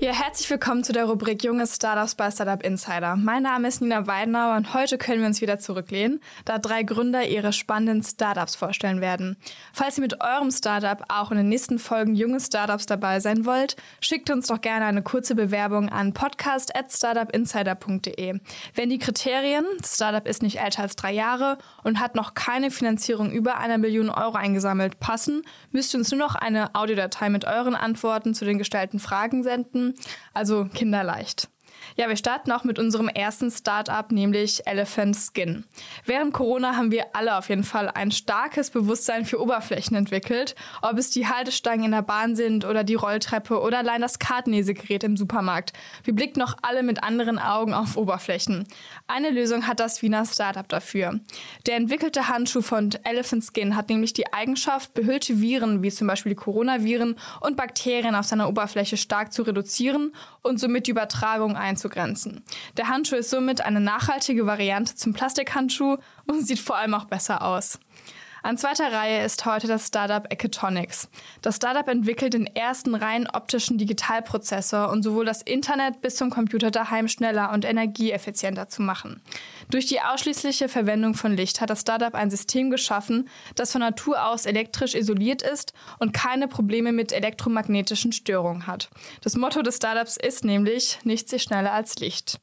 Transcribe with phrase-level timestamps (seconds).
[0.00, 3.16] Ja, herzlich willkommen zu der Rubrik Junge Startups bei Startup Insider.
[3.16, 7.26] Mein Name ist Nina Weidenauer und heute können wir uns wieder zurücklehnen, da drei Gründer
[7.26, 9.36] ihre spannenden Startups vorstellen werden.
[9.72, 13.74] Falls ihr mit eurem Startup auch in den nächsten Folgen Junge Startups dabei sein wollt,
[14.00, 18.38] schickt uns doch gerne eine kurze Bewerbung an podcast.startupinsider.de.
[18.76, 23.32] Wenn die Kriterien, Startup ist nicht älter als drei Jahre und hat noch keine Finanzierung
[23.32, 25.42] über einer Million Euro eingesammelt, passen,
[25.72, 29.87] müsst ihr uns nur noch eine Audiodatei mit euren Antworten zu den gestellten Fragen senden
[30.34, 31.48] also kinderleicht.
[32.00, 35.64] Ja, wir starten auch mit unserem ersten Startup, nämlich Elephant Skin.
[36.04, 40.96] Während Corona haben wir alle auf jeden Fall ein starkes Bewusstsein für Oberflächen entwickelt, ob
[40.96, 45.16] es die Haltestangen in der Bahn sind oder die Rolltreppe oder allein das Kartenlesegerät im
[45.16, 45.72] Supermarkt.
[46.04, 48.68] Wir blicken noch alle mit anderen Augen auf Oberflächen.
[49.08, 51.18] Eine Lösung hat das Wiener Startup dafür.
[51.66, 56.30] Der entwickelte Handschuh von Elephant Skin hat nämlich die Eigenschaft, behüllte Viren wie zum Beispiel
[56.30, 61.56] die Coronaviren und Bakterien auf seiner Oberfläche stark zu reduzieren und somit die Übertragung
[61.88, 62.44] einzugrenzen.
[62.76, 67.42] Der Handschuh ist somit eine nachhaltige Variante zum Plastikhandschuh und sieht vor allem auch besser
[67.42, 67.78] aus.
[68.42, 71.08] An zweiter Reihe ist heute das Startup Eketonics.
[71.42, 76.70] Das Startup entwickelt den ersten rein optischen Digitalprozessor und sowohl das Internet bis zum Computer
[76.70, 79.20] daheim schneller und energieeffizienter zu machen.
[79.70, 84.24] Durch die ausschließliche Verwendung von Licht hat das Startup ein System geschaffen, das von Natur
[84.26, 88.88] aus elektrisch isoliert ist und keine Probleme mit elektromagnetischen Störungen hat.
[89.22, 92.40] Das Motto des Startups ist nämlich, nichts ist schneller als Licht.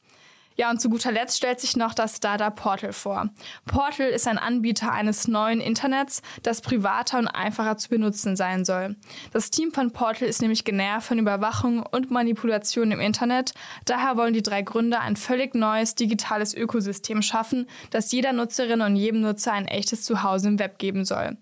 [0.56, 3.28] Ja, und zu guter Letzt stellt sich noch das Startup Portal vor.
[3.66, 8.96] Portal ist ein Anbieter eines neuen Internets, das privater und einfacher zu benutzen sein soll.
[9.32, 13.52] Das Team von Portal ist nämlich genervt von Überwachung und Manipulation im Internet.
[13.84, 18.96] Daher wollen die drei Gründer ein völlig neues digitales Ökosystem schaffen, das jeder Nutzerin und
[18.96, 21.36] jedem Nutzer ein echtes Zuhause im Web geben soll.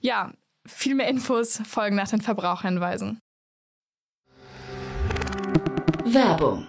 [0.00, 0.32] Ja,
[0.66, 3.18] viel mehr Infos folgen nach den Verbraucherhinweisen.
[6.04, 6.68] Werbung.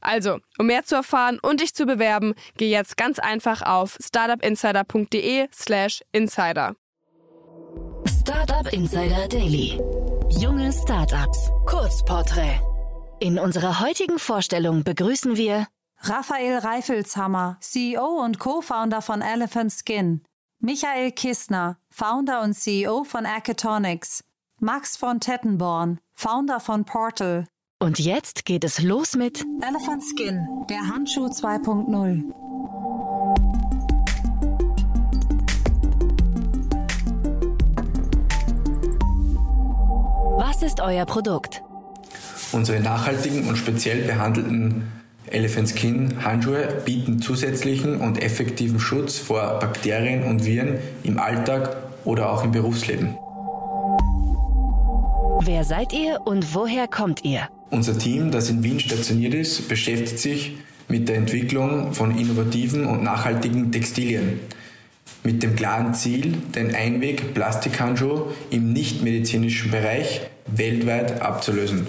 [0.00, 6.02] Also, um mehr zu erfahren und dich zu bewerben, geh jetzt ganz einfach auf startupinsider.de/slash
[6.12, 6.76] insider.
[8.06, 9.80] Startup Insider Daily.
[10.28, 11.50] Junge Startups.
[11.66, 12.60] Kurzporträt.
[13.20, 15.66] In unserer heutigen Vorstellung begrüßen wir
[16.02, 20.22] Raphael Reifelshammer, CEO und Co-Founder von Elephant Skin.
[20.60, 24.24] Michael Kistner, Founder und CEO von Acatonics.
[24.60, 27.46] Max von Tettenborn, Founder von Portal.
[27.80, 32.24] Und jetzt geht es los mit Elephant Skin, der Handschuh 2.0.
[40.38, 41.62] Was ist euer Produkt?
[42.52, 44.90] Unsere nachhaltigen und speziell behandelten
[45.26, 52.32] Elephant Skin Handschuhe bieten zusätzlichen und effektiven Schutz vor Bakterien und Viren im Alltag oder
[52.32, 53.16] auch im Berufsleben.
[55.40, 57.48] Wer seid ihr und woher kommt ihr?
[57.70, 60.56] Unser Team, das in Wien stationiert ist, beschäftigt sich
[60.88, 64.40] mit der Entwicklung von innovativen und nachhaltigen Textilien.
[65.22, 71.86] Mit dem klaren Ziel, den Einweg-Plastikhandschuh im nichtmedizinischen Bereich weltweit abzulösen.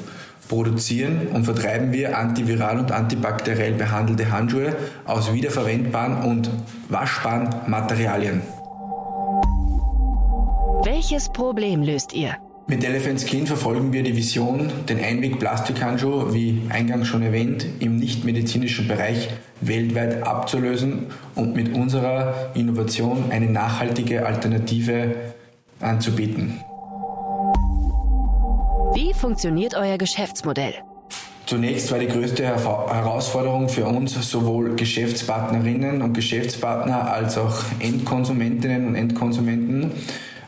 [0.50, 4.76] Produzieren und vertreiben wir antiviral und antibakteriell behandelte Handschuhe
[5.06, 6.50] aus wiederverwendbaren und
[6.90, 8.42] waschbaren Materialien.
[10.84, 12.36] Welches Problem löst ihr?
[12.70, 18.88] Mit Elephant Skin verfolgen wir die Vision, den Einweg-Plastikhandschuh, wie eingangs schon erwähnt, im nichtmedizinischen
[18.88, 19.28] Bereich
[19.62, 25.16] weltweit abzulösen und mit unserer Innovation eine nachhaltige Alternative
[25.80, 26.60] anzubieten.
[28.94, 30.76] Wie funktioniert euer Geschäftsmodell?
[31.48, 38.94] Zunächst war die größte Herausforderung für uns sowohl Geschäftspartnerinnen und Geschäftspartner als auch Endkonsumentinnen und
[38.94, 39.92] Endkonsumenten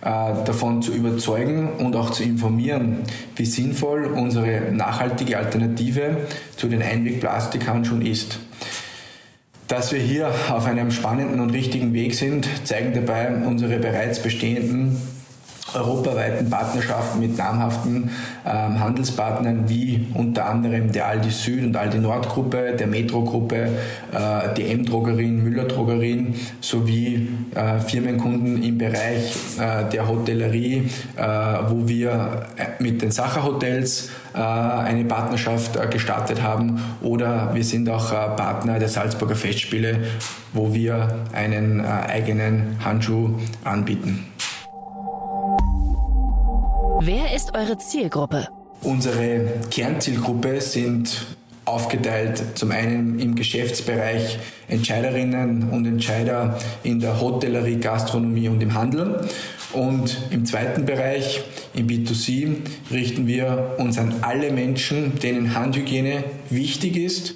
[0.01, 3.03] davon zu überzeugen und auch zu informieren,
[3.35, 8.39] wie sinnvoll unsere nachhaltige Alternative zu den Einwegplastikhandschuhen ist.
[9.67, 14.97] Dass wir hier auf einem spannenden und richtigen Weg sind, zeigen dabei unsere bereits bestehenden
[16.21, 18.09] europaweiten Partnerschaften mit namhaften
[18.45, 23.69] ähm, Handelspartnern wie unter anderem der Aldi Süd und Aldi Nord Gruppe, der Metro Gruppe,
[24.11, 31.21] äh, die M-Drogerien, Müller Drogerien sowie äh, Firmenkunden im Bereich äh, der Hotellerie, äh,
[31.67, 37.89] wo wir äh, mit den Sacher Hotels äh, eine Partnerschaft gestartet haben oder wir sind
[37.89, 39.99] auch Partner der Salzburger Festspiele,
[40.53, 44.25] wo wir einen eigenen Handschuh anbieten.
[47.03, 48.47] Wer ist eure Zielgruppe?
[48.83, 51.25] Unsere Kernzielgruppe sind
[51.65, 54.37] aufgeteilt zum einen im Geschäftsbereich
[54.67, 59.27] Entscheiderinnen und Entscheider in der Hotellerie, Gastronomie und im Handel.
[59.73, 61.41] Und im zweiten Bereich,
[61.73, 62.57] im B2C,
[62.91, 67.33] richten wir uns an alle Menschen, denen Handhygiene wichtig ist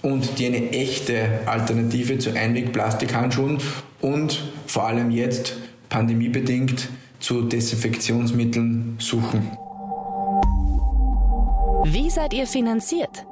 [0.00, 3.58] und die eine echte Alternative zu Einwegplastikhandschuhen
[4.00, 5.58] und vor allem jetzt
[5.90, 6.88] pandemiebedingt
[7.24, 9.50] zu Desinfektionsmitteln suchen.
[11.84, 13.24] Wie seid ihr finanziert?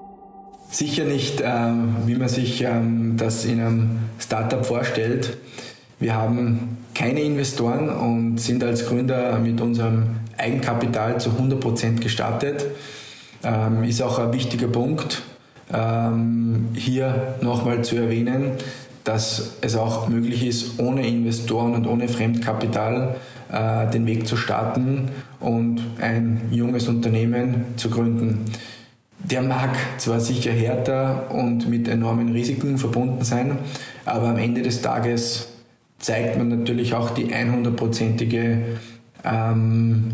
[0.70, 5.36] Sicher nicht, ähm, wie man sich ähm, das in einem Startup vorstellt.
[6.00, 10.04] Wir haben keine Investoren und sind als Gründer mit unserem
[10.38, 12.64] Eigenkapital zu 100% gestartet.
[13.44, 15.22] Ähm, ist auch ein wichtiger Punkt,
[16.74, 18.58] hier nochmal zu erwähnen,
[19.04, 23.16] dass es auch möglich ist, ohne Investoren und ohne Fremdkapital
[23.50, 25.10] äh, den Weg zu starten
[25.40, 28.44] und ein junges Unternehmen zu gründen.
[29.18, 33.58] Der mag zwar sicher härter und mit enormen Risiken verbunden sein,
[34.04, 35.48] aber am Ende des Tages
[35.98, 38.58] zeigt man natürlich auch die 100%ige
[39.24, 40.12] ähm,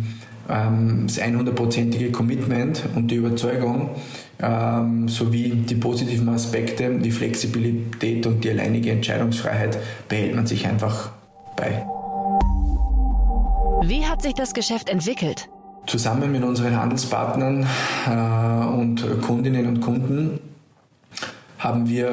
[0.49, 3.91] ähm, das 100%ige Commitment und die Überzeugung
[4.41, 11.11] ähm, sowie die positiven Aspekte, die Flexibilität und die alleinige Entscheidungsfreiheit behält man sich einfach
[11.57, 11.85] bei.
[13.83, 15.49] Wie hat sich das Geschäft entwickelt?
[15.87, 17.67] Zusammen mit unseren Handelspartnern
[18.07, 20.41] äh, und Kundinnen und Kunden
[21.59, 22.13] haben wir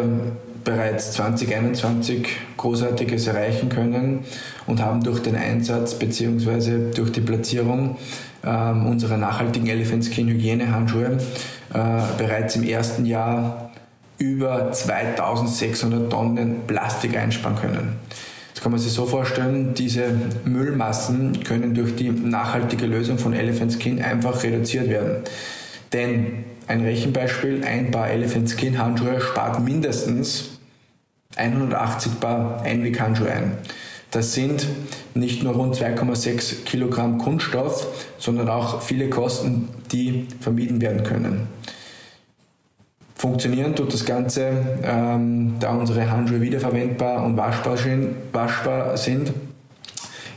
[0.63, 4.25] bereits 2021 Großartiges erreichen können
[4.65, 6.91] und haben durch den Einsatz bzw.
[6.93, 7.97] durch die Platzierung
[8.43, 11.17] äh, unserer nachhaltigen Elephant Skin Hygienehandschuhe äh,
[12.17, 13.71] bereits im ersten Jahr
[14.17, 17.99] über 2600 Tonnen Plastik einsparen können
[18.65, 20.05] kann man sich so vorstellen, diese
[20.43, 25.17] Müllmassen können durch die nachhaltige Lösung von Elephant Skin einfach reduziert werden.
[25.93, 30.57] Denn ein Rechenbeispiel, ein Paar Elephant Skin Handschuhe spart mindestens
[31.35, 33.51] 180 Paar Einweghandschuhe ein.
[34.15, 34.65] Das sind
[35.13, 37.85] nicht nur rund 2,6 Kilogramm Kunststoff,
[38.17, 41.47] sondern auch viele Kosten, die vermieden werden können.
[43.13, 48.15] Funktionieren tut das Ganze, ähm, da unsere Handschuhe wiederverwendbar und waschbar sind.
[48.31, 49.33] Waschbar sind.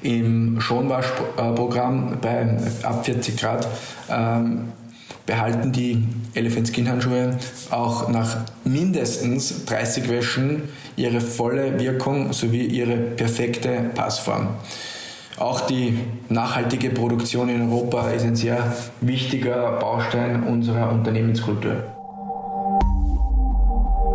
[0.03, 3.69] Im Schonwaschprogramm bei ab 40 Grad
[4.11, 4.73] ähm,
[5.25, 6.03] behalten die
[6.35, 7.39] Elephant Skin Handschuhe
[7.71, 10.65] auch nach mindestens 30 Wäschen
[10.99, 14.49] ihre volle Wirkung sowie ihre perfekte Passform.
[15.39, 15.99] Auch die
[16.29, 21.85] nachhaltige Produktion in Europa ist ein sehr wichtiger Baustein unserer Unternehmenskultur.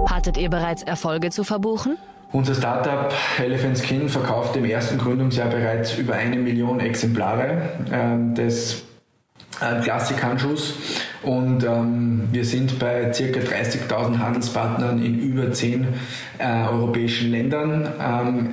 [0.06, 1.98] Hattet ihr bereits Erfolge zu verbuchen?
[2.34, 8.84] Unser Startup Elephant Skin verkauft im ersten Gründungsjahr bereits über eine Million Exemplare äh, des
[9.62, 10.74] äh, Klassikhandschuhs
[11.24, 13.24] und ähm, wir sind bei ca.
[13.24, 15.88] 30.000 Handelspartnern in über zehn
[16.38, 18.50] äh, europäischen Ländern ähm,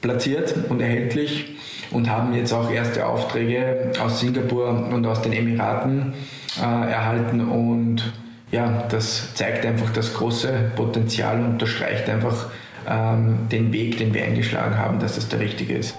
[0.00, 1.56] platziert und erhältlich
[1.90, 6.12] und haben jetzt auch erste Aufträge aus Singapur und aus den Emiraten
[6.58, 8.12] äh, erhalten und
[8.50, 12.46] ja, das zeigt einfach das große Potenzial und unterstreicht einfach
[12.88, 15.96] ähm, den Weg, den wir eingeschlagen haben, dass das der richtige ist.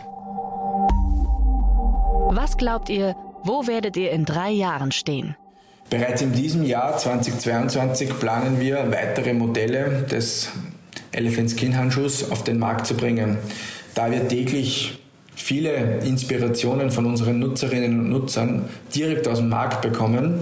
[2.29, 5.35] Was glaubt ihr, wo werdet ihr in drei Jahren stehen?
[5.89, 10.49] Bereits in diesem Jahr 2022 planen wir, weitere Modelle des
[11.11, 13.37] Elephant Skin Handschuhs auf den Markt zu bringen.
[13.93, 14.99] Da wir täglich
[15.35, 20.39] viele Inspirationen von unseren Nutzerinnen und Nutzern direkt aus dem Markt bekommen,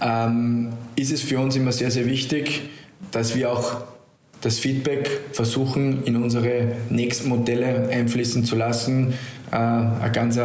[0.00, 2.62] ähm, ist es für uns immer sehr, sehr wichtig,
[3.10, 3.82] dass wir auch
[4.40, 9.14] das Feedback versuchen, in unsere nächsten Modelle einfließen zu lassen.
[9.50, 10.42] Äh, ein ganz äh,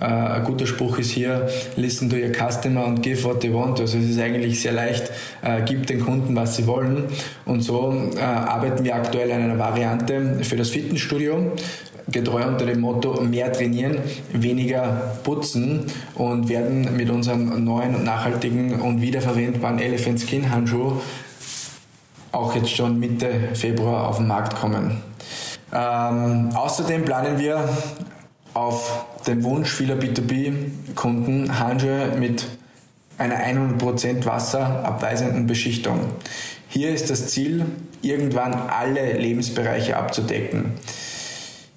[0.00, 3.80] ein guter Spruch ist hier, listen to your customer and give what they want.
[3.80, 5.10] Also es ist eigentlich sehr leicht,
[5.42, 7.04] äh, gib den Kunden, was sie wollen.
[7.44, 11.52] Und so äh, arbeiten wir aktuell an einer Variante für das Fitnessstudio,
[12.08, 13.98] getreu unter dem Motto mehr trainieren,
[14.32, 20.94] weniger putzen und werden mit unserem neuen, nachhaltigen und wiederverwendbaren Elephant Skin Handschuh
[22.32, 25.02] auch jetzt schon Mitte Februar auf den Markt kommen.
[25.72, 27.68] Ähm, außerdem planen wir
[28.54, 32.46] auf den Wunsch vieler B2B-Kunden Handschuhe mit
[33.18, 36.00] einer 100% wasserabweisenden Beschichtung.
[36.68, 37.66] Hier ist das Ziel,
[38.02, 40.72] irgendwann alle Lebensbereiche abzudecken.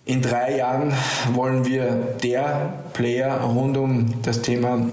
[0.05, 0.93] In drei Jahren
[1.33, 4.89] wollen wir der Player rund um das Thema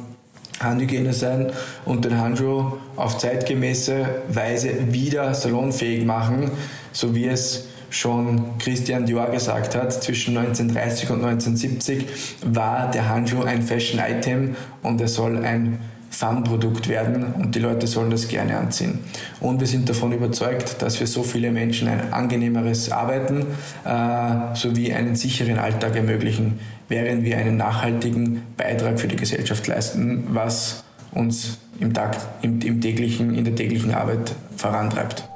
[0.60, 1.52] Handhygiene sein
[1.84, 6.50] und den Handschuh auf zeitgemäße Weise wieder salonfähig machen,
[6.92, 12.06] so wie es schon Christian Dior gesagt hat, zwischen 1930 und 1970
[12.46, 15.80] war der Handschuh ein Fashion-Item und er soll ein
[16.10, 18.98] Fun-Produkt werden und die Leute sollen das gerne anziehen.
[19.40, 23.46] Und wir sind davon überzeugt, dass wir so viele Menschen ein angenehmeres Arbeiten
[23.84, 30.24] äh, sowie einen sicheren Alltag ermöglichen, während wir einen nachhaltigen Beitrag für die Gesellschaft leisten,
[30.30, 30.82] was
[31.12, 35.29] uns im Tag, im, im täglichen, in der täglichen Arbeit vorantreibt.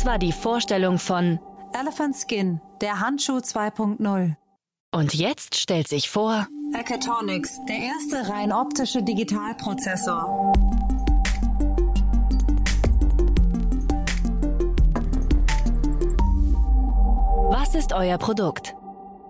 [0.00, 1.38] Das war die Vorstellung von
[1.78, 4.34] Elephant Skin, der Handschuh 2.0.
[4.92, 10.54] Und jetzt stellt sich vor Hackathonics, der erste rein optische Digitalprozessor.
[17.50, 18.74] Was ist euer Produkt?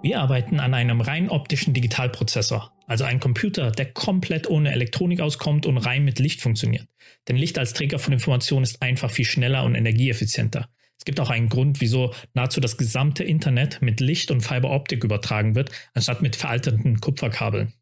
[0.02, 5.64] Wir arbeiten an einem rein optischen Digitalprozessor, also ein Computer, der komplett ohne Elektronik auskommt
[5.64, 6.88] und rein mit Licht funktioniert.
[7.28, 10.68] Denn Licht als Träger von Informationen ist einfach viel schneller und energieeffizienter.
[10.98, 15.54] Es gibt auch einen Grund, wieso nahezu das gesamte Internet mit Licht und Fiberoptik übertragen
[15.54, 17.72] wird, anstatt mit veralteten Kupferkabeln.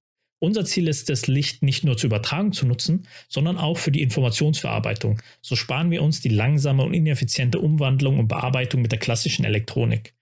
[0.40, 4.02] Unser Ziel ist es, Licht nicht nur zur Übertragung zu nutzen, sondern auch für die
[4.02, 5.22] Informationsverarbeitung.
[5.40, 10.12] So sparen wir uns die langsame und ineffiziente Umwandlung und Bearbeitung mit der klassischen Elektronik.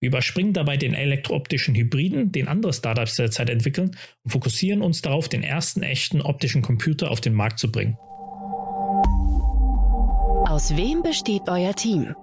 [0.00, 5.28] Wir überspringen dabei den elektrooptischen Hybriden, den andere Startups derzeit entwickeln, und fokussieren uns darauf,
[5.28, 7.96] den ersten echten optischen Computer auf den Markt zu bringen.
[10.48, 12.14] Aus wem besteht euer Team?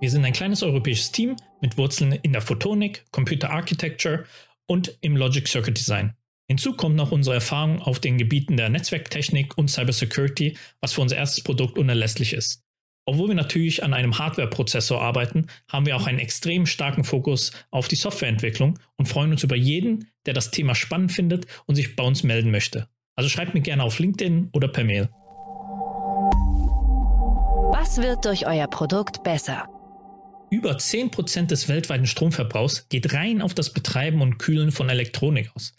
[0.00, 4.24] Wir sind ein kleines europäisches Team mit Wurzeln in der Photonik, Computer Architecture
[4.66, 6.14] und im Logic Circuit Design.
[6.48, 11.16] Hinzu kommt noch unsere Erfahrung auf den Gebieten der Netzwerktechnik und Cybersecurity, was für unser
[11.16, 12.65] erstes Produkt unerlässlich ist.
[13.08, 17.86] Obwohl wir natürlich an einem Hardware-Prozessor arbeiten, haben wir auch einen extrem starken Fokus auf
[17.86, 22.02] die Softwareentwicklung und freuen uns über jeden, der das Thema spannend findet und sich bei
[22.02, 22.88] uns melden möchte.
[23.14, 25.08] Also schreibt mir gerne auf LinkedIn oder per Mail.
[27.70, 29.68] Was wird durch euer Produkt besser?
[30.50, 35.74] Über 10% des weltweiten Stromverbrauchs geht rein auf das Betreiben und Kühlen von Elektronik aus.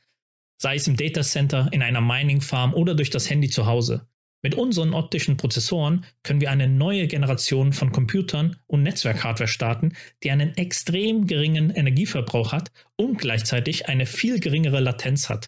[0.62, 4.07] Sei es im Datacenter, in einer Mining Farm oder durch das Handy zu Hause.
[4.44, 10.29] Mit unseren optischen Prozessoren können wir eine neue Generation von Computern und Netzwerkhardware starten, die
[10.29, 15.48] einen extrem geringen Energieverbrauch hat und gleichzeitig eine viel geringere Latenz hat.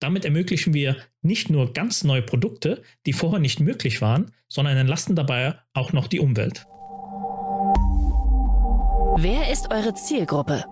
[0.00, 5.16] Damit ermöglichen wir nicht nur ganz neue Produkte, die vorher nicht möglich waren, sondern entlasten
[5.16, 6.66] dabei auch noch die Umwelt.
[9.18, 10.64] Wer ist eure Zielgruppe?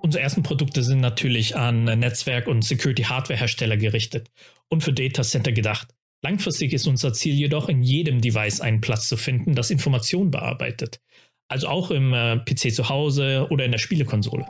[0.00, 4.30] Unsere ersten Produkte sind natürlich an Netzwerk- und Security-Hardware-Hersteller gerichtet
[4.68, 5.88] und für Data Center gedacht.
[6.22, 11.00] Langfristig ist unser Ziel jedoch, in jedem Device einen Platz zu finden, das Informationen bearbeitet.
[11.48, 14.44] Also auch im äh, PC zu Hause oder in der Spielekonsole.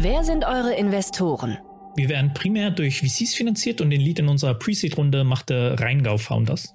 [0.00, 1.58] Wer sind eure Investoren?
[1.96, 6.74] Wir werden primär durch VCs finanziert und den Lead in unserer Pre-Seed-Runde machte Rheingau Founders.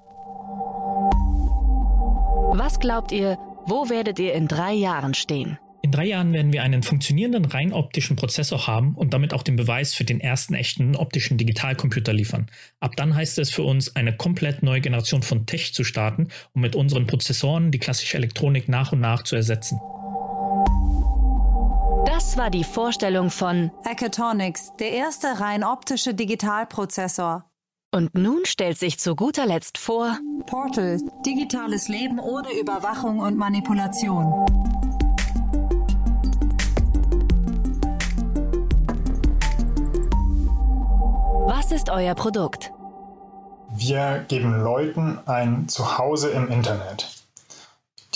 [2.53, 5.57] Was glaubt ihr, wo werdet ihr in drei Jahren stehen?
[5.88, 9.56] In drei Jahren werden wir einen funktionierenden rein optischen Prozessor haben und damit auch den
[9.56, 12.48] Beweis für den ersten echten optischen Digitalcomputer liefern.
[12.82, 16.62] Ab dann heißt es für uns, eine komplett neue Generation von Tech zu starten, um
[16.62, 19.79] mit unseren Prozessoren die klassische Elektronik nach und nach zu ersetzen.
[22.06, 27.46] Das war die Vorstellung von Hackathonics, der erste rein optische Digitalprozessor.
[27.96, 34.76] Und nun stellt sich zu guter Letzt vor Portal, digitales Leben ohne Überwachung und Manipulation.
[41.67, 42.71] Was ist euer Produkt?
[43.71, 47.09] Wir geben Leuten ein Zuhause im Internet.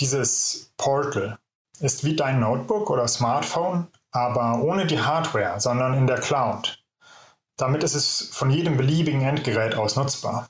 [0.00, 1.36] Dieses Portal
[1.78, 6.82] ist wie dein Notebook oder Smartphone, aber ohne die Hardware, sondern in der Cloud.
[7.58, 10.48] Damit ist es von jedem beliebigen Endgerät aus nutzbar.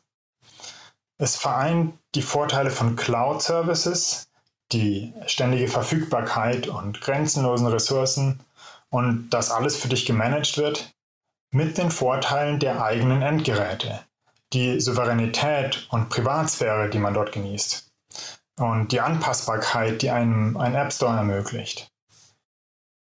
[1.19, 4.29] Es vereint die Vorteile von Cloud-Services,
[4.71, 8.39] die ständige Verfügbarkeit und grenzenlosen Ressourcen
[8.91, 10.92] und dass alles für dich gemanagt wird,
[11.53, 14.01] mit den Vorteilen der eigenen Endgeräte,
[14.53, 17.91] die Souveränität und Privatsphäre, die man dort genießt.
[18.59, 21.91] und die Anpassbarkeit, die einem ein App Store ermöglicht.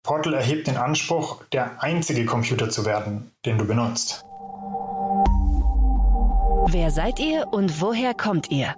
[0.02, 4.24] Portal erhebt den Anspruch, der einzige Computer zu werden, den du benutzt.
[6.68, 8.74] Wer seid ihr und woher kommt ihr?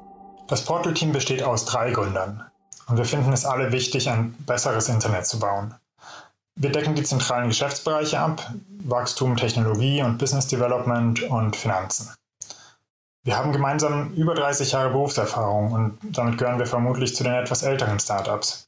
[0.47, 2.45] Das Portal-Team besteht aus drei Gründern
[2.87, 5.75] und wir finden es alle wichtig, ein besseres Internet zu bauen.
[6.61, 12.13] Wir decken die zentralen Geschäftsbereiche ab, Wachstum, Technologie und Business Development und Finanzen.
[13.23, 17.63] Wir haben gemeinsam über 30 Jahre Berufserfahrung und damit gehören wir vermutlich zu den etwas
[17.63, 18.67] älteren Startups.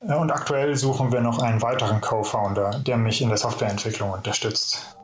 [0.00, 4.96] Äh, und aktuell suchen wir noch einen weiteren Co-Founder, der mich in der Softwareentwicklung unterstützt.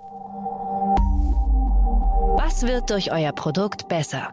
[2.39, 4.33] Was wird durch euer Produkt besser?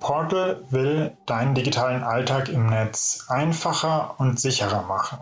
[0.00, 5.18] Portal will deinen digitalen Alltag im Netz einfacher und sicherer machen.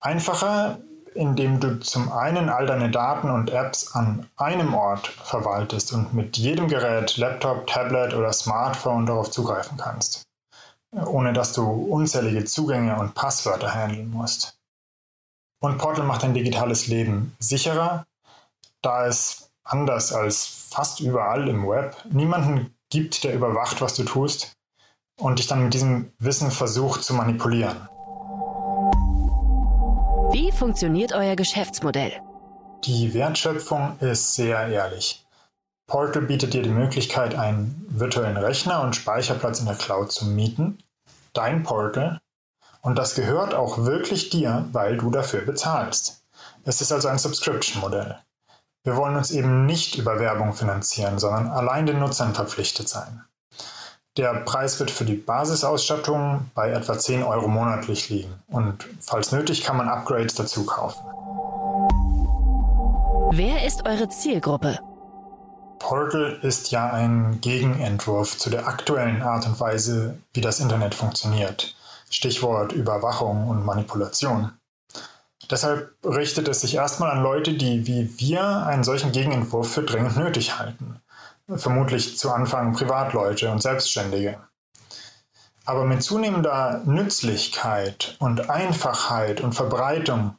[0.00, 0.78] Einfacher,
[1.14, 6.36] indem du zum einen all deine Daten und Apps an einem Ort verwaltest und mit
[6.36, 10.28] jedem Gerät, Laptop, Tablet oder Smartphone darauf zugreifen kannst,
[10.92, 14.56] ohne dass du unzählige Zugänge und Passwörter handeln musst.
[15.60, 18.06] Und Portal macht dein digitales Leben sicherer,
[18.80, 24.52] da es anders als fast überall im Web niemanden gibt, der überwacht, was du tust
[25.18, 27.88] und dich dann mit diesem Wissen versucht zu manipulieren.
[30.58, 32.20] Funktioniert euer Geschäftsmodell?
[32.82, 35.24] Die Wertschöpfung ist sehr ehrlich.
[35.86, 40.78] Portal bietet dir die Möglichkeit, einen virtuellen Rechner und Speicherplatz in der Cloud zu mieten.
[41.32, 42.18] Dein Portal.
[42.80, 46.24] Und das gehört auch wirklich dir, weil du dafür bezahlst.
[46.64, 48.18] Es ist also ein Subscription-Modell.
[48.82, 53.22] Wir wollen uns eben nicht über Werbung finanzieren, sondern allein den Nutzern verpflichtet sein.
[54.18, 59.62] Der Preis wird für die Basisausstattung bei etwa 10 Euro monatlich liegen und falls nötig
[59.62, 61.00] kann man Upgrades dazu kaufen.
[63.30, 64.80] Wer ist eure Zielgruppe?
[65.78, 71.76] Portal ist ja ein Gegenentwurf zu der aktuellen Art und Weise, wie das Internet funktioniert.
[72.10, 74.50] Stichwort Überwachung und Manipulation.
[75.48, 80.16] Deshalb richtet es sich erstmal an Leute, die wie wir einen solchen Gegenentwurf für dringend
[80.16, 81.00] nötig halten.
[81.54, 84.38] Vermutlich zu Anfang Privatleute und Selbstständige.
[85.64, 90.36] Aber mit zunehmender Nützlichkeit und Einfachheit und Verbreitung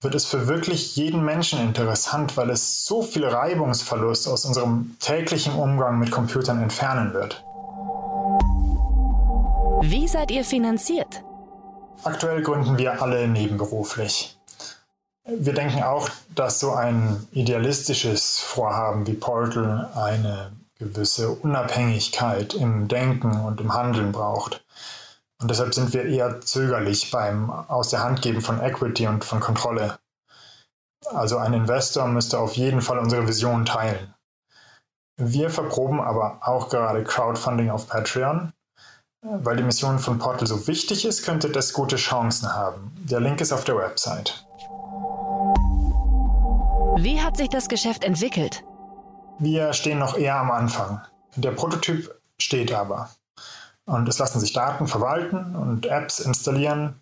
[0.00, 5.54] wird es für wirklich jeden Menschen interessant, weil es so viel Reibungsverlust aus unserem täglichen
[5.54, 7.44] Umgang mit Computern entfernen wird.
[9.82, 11.22] Wie seid ihr finanziert?
[12.02, 14.39] Aktuell gründen wir alle nebenberuflich.
[15.24, 23.40] Wir denken auch, dass so ein idealistisches Vorhaben wie Portal eine gewisse Unabhängigkeit im Denken
[23.40, 24.64] und im Handeln braucht.
[25.40, 29.40] Und deshalb sind wir eher zögerlich beim Aus der Hand geben von Equity und von
[29.40, 29.98] Kontrolle.
[31.14, 34.14] Also ein Investor müsste auf jeden Fall unsere Vision teilen.
[35.16, 38.52] Wir verproben aber auch gerade Crowdfunding auf Patreon.
[39.22, 42.90] Weil die Mission von Portal so wichtig ist, könnte das gute Chancen haben.
[42.96, 44.46] Der Link ist auf der Website.
[47.02, 48.62] Wie hat sich das Geschäft entwickelt?
[49.38, 51.00] Wir stehen noch eher am Anfang.
[51.34, 53.08] Der Prototyp steht aber.
[53.86, 57.00] Und es lassen sich Daten verwalten und Apps installieren.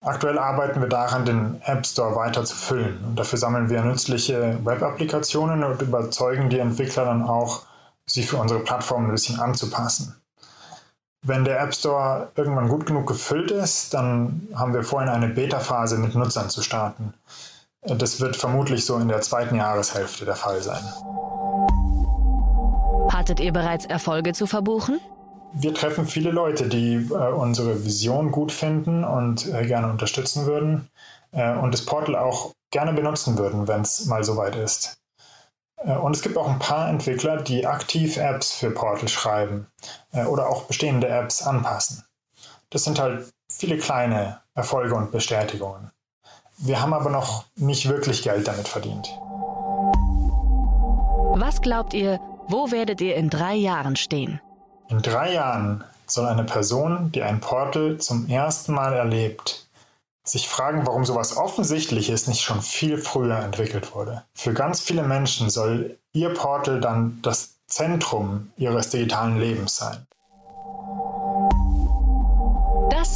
[0.00, 2.98] Aktuell arbeiten wir daran, den App Store weiter zu füllen.
[3.04, 7.62] Und dafür sammeln wir nützliche Web-Applikationen und überzeugen die Entwickler dann auch,
[8.06, 10.20] sie für unsere Plattform ein bisschen anzupassen.
[11.22, 15.98] Wenn der App Store irgendwann gut genug gefüllt ist, dann haben wir vorhin eine Beta-Phase
[15.98, 17.14] mit Nutzern zu starten.
[17.82, 20.82] Das wird vermutlich so in der zweiten Jahreshälfte der Fall sein.
[23.12, 25.00] Hattet ihr bereits Erfolge zu verbuchen?
[25.54, 30.90] Wir treffen viele Leute, die äh, unsere Vision gut finden und äh, gerne unterstützen würden
[31.32, 34.98] äh, und das Portal auch gerne benutzen würden, wenn es mal soweit ist.
[35.78, 39.68] Äh, und es gibt auch ein paar Entwickler, die aktiv Apps für Portal schreiben
[40.12, 42.04] äh, oder auch bestehende Apps anpassen.
[42.70, 45.90] Das sind halt viele kleine Erfolge und Bestätigungen.
[46.60, 49.08] Wir haben aber noch nicht wirklich Geld damit verdient.
[51.40, 54.40] Was glaubt ihr, wo werdet ihr in drei Jahren stehen?
[54.88, 59.68] In drei Jahren soll eine Person, die ein Portal zum ersten Mal erlebt,
[60.24, 64.24] sich fragen, warum sowas Offensichtliches nicht schon viel früher entwickelt wurde.
[64.34, 70.06] Für ganz viele Menschen soll ihr Portal dann das Zentrum ihres digitalen Lebens sein.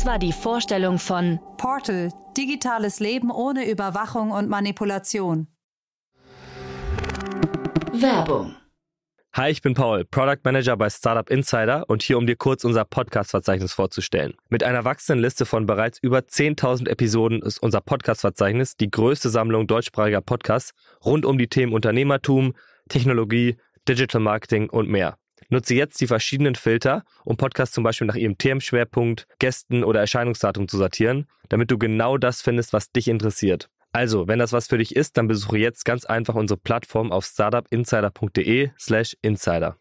[0.02, 5.46] Das war die Vorstellung von Portal, digitales Leben ohne Überwachung und Manipulation.
[7.92, 8.56] Werbung.
[9.32, 12.84] Hi, ich bin Paul, Product Manager bei Startup Insider und hier, um dir kurz unser
[12.84, 14.34] Podcast-Verzeichnis vorzustellen.
[14.48, 19.68] Mit einer wachsenden Liste von bereits über 10.000 Episoden ist unser Podcast-Verzeichnis die größte Sammlung
[19.68, 20.72] deutschsprachiger Podcasts
[21.04, 22.54] rund um die Themen Unternehmertum,
[22.88, 23.56] Technologie,
[23.88, 25.16] Digital Marketing und mehr.
[25.52, 30.66] Nutze jetzt die verschiedenen Filter, um Podcasts zum Beispiel nach ihrem Themenschwerpunkt, Gästen oder Erscheinungsdatum
[30.66, 33.68] zu sortieren, damit du genau das findest, was dich interessiert.
[33.92, 37.26] Also, wenn das was für dich ist, dann besuche jetzt ganz einfach unsere Plattform auf
[37.26, 39.76] startupinsider.de/slash insider.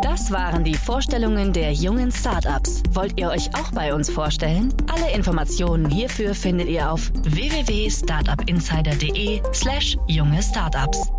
[0.00, 2.84] Das waren die Vorstellungen der jungen Startups.
[2.90, 4.72] Wollt ihr euch auch bei uns vorstellen?
[4.86, 11.10] Alle Informationen hierfür findet ihr auf www.startupinsider.de/slash junge Startups.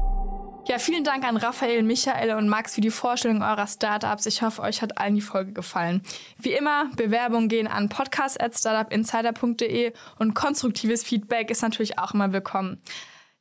[0.70, 4.28] Ja, vielen Dank an Raphael, Michael und Max für die Vorstellung eurer Startups.
[4.28, 6.04] Ich hoffe, euch hat allen die Folge gefallen.
[6.38, 12.80] Wie immer, Bewerbungen gehen an podcast.startupinsider.de und konstruktives Feedback ist natürlich auch immer willkommen.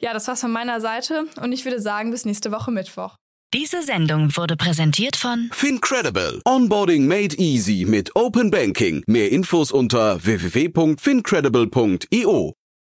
[0.01, 3.17] Ja, das war's von meiner Seite und ich würde sagen, bis nächste Woche Mittwoch.
[3.53, 6.41] Diese Sendung wurde präsentiert von Fincredible.
[6.47, 9.03] Onboarding made easy mit Open Banking.
[9.07, 12.55] Mehr Infos unter www.fincredible.io.